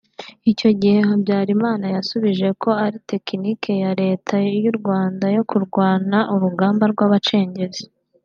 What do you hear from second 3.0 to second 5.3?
tekinike ya Leta y’ u Rwanda